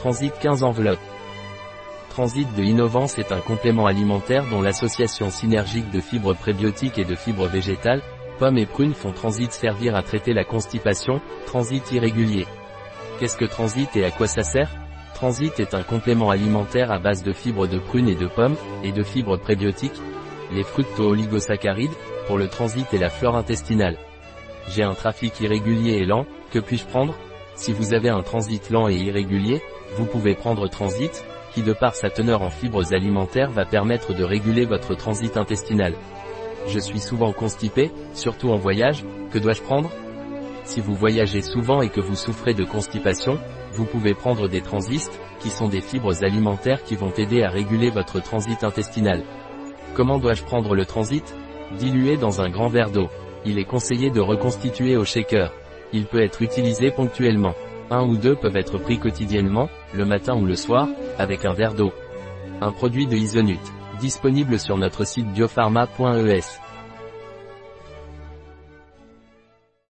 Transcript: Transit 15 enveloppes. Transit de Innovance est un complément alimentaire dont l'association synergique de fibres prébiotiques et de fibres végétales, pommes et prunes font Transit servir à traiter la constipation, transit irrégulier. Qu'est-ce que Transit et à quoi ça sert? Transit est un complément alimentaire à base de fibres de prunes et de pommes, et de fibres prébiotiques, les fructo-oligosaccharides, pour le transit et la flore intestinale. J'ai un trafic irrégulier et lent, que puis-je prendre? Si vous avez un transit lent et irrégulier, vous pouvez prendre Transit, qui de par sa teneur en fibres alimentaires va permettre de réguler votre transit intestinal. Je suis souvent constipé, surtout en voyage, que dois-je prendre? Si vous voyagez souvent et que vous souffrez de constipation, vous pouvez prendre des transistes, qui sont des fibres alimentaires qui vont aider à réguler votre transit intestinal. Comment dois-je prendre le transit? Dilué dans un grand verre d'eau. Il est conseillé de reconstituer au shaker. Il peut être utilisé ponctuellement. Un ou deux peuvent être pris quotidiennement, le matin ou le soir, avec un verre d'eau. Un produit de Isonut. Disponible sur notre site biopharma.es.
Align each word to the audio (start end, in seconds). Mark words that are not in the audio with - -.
Transit 0.00 0.32
15 0.40 0.62
enveloppes. 0.64 0.98
Transit 2.08 2.48
de 2.56 2.62
Innovance 2.62 3.18
est 3.18 3.32
un 3.32 3.40
complément 3.40 3.84
alimentaire 3.84 4.46
dont 4.48 4.62
l'association 4.62 5.28
synergique 5.28 5.90
de 5.90 6.00
fibres 6.00 6.34
prébiotiques 6.34 6.98
et 6.98 7.04
de 7.04 7.14
fibres 7.14 7.48
végétales, 7.48 8.00
pommes 8.38 8.56
et 8.56 8.64
prunes 8.64 8.94
font 8.94 9.12
Transit 9.12 9.52
servir 9.52 9.94
à 9.94 10.02
traiter 10.02 10.32
la 10.32 10.44
constipation, 10.44 11.20
transit 11.44 11.92
irrégulier. 11.92 12.46
Qu'est-ce 13.18 13.36
que 13.36 13.44
Transit 13.44 13.94
et 13.94 14.06
à 14.06 14.10
quoi 14.10 14.26
ça 14.26 14.42
sert? 14.42 14.70
Transit 15.12 15.60
est 15.60 15.74
un 15.74 15.82
complément 15.82 16.30
alimentaire 16.30 16.90
à 16.90 16.98
base 16.98 17.22
de 17.22 17.34
fibres 17.34 17.66
de 17.66 17.78
prunes 17.78 18.08
et 18.08 18.14
de 18.14 18.26
pommes, 18.26 18.56
et 18.82 18.92
de 18.92 19.02
fibres 19.02 19.36
prébiotiques, 19.36 20.00
les 20.50 20.62
fructo-oligosaccharides, 20.62 21.92
pour 22.26 22.38
le 22.38 22.48
transit 22.48 22.86
et 22.94 22.98
la 22.98 23.10
flore 23.10 23.36
intestinale. 23.36 23.98
J'ai 24.66 24.82
un 24.82 24.94
trafic 24.94 25.38
irrégulier 25.40 25.98
et 25.98 26.06
lent, 26.06 26.24
que 26.50 26.58
puis-je 26.58 26.86
prendre? 26.86 27.14
Si 27.60 27.74
vous 27.74 27.92
avez 27.92 28.08
un 28.08 28.22
transit 28.22 28.70
lent 28.70 28.88
et 28.88 28.94
irrégulier, 28.94 29.60
vous 29.98 30.06
pouvez 30.06 30.34
prendre 30.34 30.66
Transit, 30.66 31.22
qui 31.52 31.60
de 31.60 31.74
par 31.74 31.94
sa 31.94 32.08
teneur 32.08 32.40
en 32.40 32.48
fibres 32.48 32.94
alimentaires 32.94 33.50
va 33.50 33.66
permettre 33.66 34.14
de 34.14 34.24
réguler 34.24 34.64
votre 34.64 34.94
transit 34.94 35.36
intestinal. 35.36 35.92
Je 36.68 36.78
suis 36.78 37.00
souvent 37.00 37.34
constipé, 37.34 37.90
surtout 38.14 38.48
en 38.48 38.56
voyage, 38.56 39.04
que 39.30 39.38
dois-je 39.38 39.60
prendre? 39.60 39.90
Si 40.64 40.80
vous 40.80 40.94
voyagez 40.94 41.42
souvent 41.42 41.82
et 41.82 41.90
que 41.90 42.00
vous 42.00 42.16
souffrez 42.16 42.54
de 42.54 42.64
constipation, 42.64 43.38
vous 43.72 43.84
pouvez 43.84 44.14
prendre 44.14 44.48
des 44.48 44.62
transistes, 44.62 45.20
qui 45.40 45.50
sont 45.50 45.68
des 45.68 45.82
fibres 45.82 46.24
alimentaires 46.24 46.82
qui 46.82 46.96
vont 46.96 47.12
aider 47.12 47.42
à 47.42 47.50
réguler 47.50 47.90
votre 47.90 48.22
transit 48.22 48.64
intestinal. 48.64 49.22
Comment 49.92 50.18
dois-je 50.18 50.44
prendre 50.44 50.74
le 50.74 50.86
transit? 50.86 51.34
Dilué 51.78 52.16
dans 52.16 52.40
un 52.40 52.48
grand 52.48 52.68
verre 52.68 52.90
d'eau. 52.90 53.10
Il 53.44 53.58
est 53.58 53.66
conseillé 53.66 54.08
de 54.08 54.20
reconstituer 54.20 54.96
au 54.96 55.04
shaker. 55.04 55.52
Il 55.92 56.06
peut 56.06 56.22
être 56.22 56.42
utilisé 56.42 56.90
ponctuellement. 56.90 57.54
Un 57.90 58.02
ou 58.04 58.16
deux 58.16 58.36
peuvent 58.36 58.56
être 58.56 58.78
pris 58.78 58.98
quotidiennement, 58.98 59.68
le 59.94 60.04
matin 60.04 60.36
ou 60.36 60.46
le 60.46 60.54
soir, 60.54 60.88
avec 61.18 61.44
un 61.44 61.52
verre 61.52 61.74
d'eau. 61.74 61.92
Un 62.60 62.70
produit 62.70 63.06
de 63.06 63.16
Isonut. 63.16 63.60
Disponible 64.00 64.58
sur 64.58 64.76
notre 64.76 65.04
site 65.04 65.26
biopharma.es. 65.32 66.69